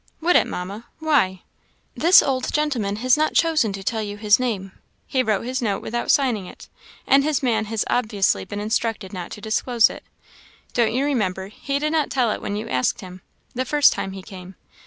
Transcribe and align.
"Would 0.19 0.35
it, 0.35 0.47
Mamma? 0.47 0.85
why?" 0.97 1.43
"This 1.95 2.23
old 2.23 2.51
gentleman 2.51 2.95
has 2.95 3.15
not 3.17 3.35
chosen 3.35 3.71
to 3.73 3.83
tell 3.83 4.01
you 4.01 4.17
his 4.17 4.39
name; 4.39 4.71
he 5.05 5.21
wrote 5.21 5.45
his 5.45 5.61
note 5.61 5.83
without 5.83 6.09
signing 6.09 6.47
it, 6.47 6.67
and 7.05 7.23
his 7.23 7.43
man 7.43 7.65
has 7.65 7.85
obviously 7.87 8.43
been 8.43 8.59
instructed 8.59 9.13
not 9.13 9.29
to 9.33 9.41
disclose 9.41 9.91
it. 9.91 10.03
Don't 10.73 10.91
you 10.93 11.05
remember, 11.05 11.49
he 11.49 11.77
did 11.77 11.91
not 11.91 12.09
tell 12.09 12.31
it 12.31 12.41
when 12.41 12.55
you 12.55 12.67
asked 12.67 13.01
him, 13.01 13.21
the 13.53 13.63
first 13.63 13.93
time 13.93 14.13
he 14.13 14.23
came? 14.23 14.55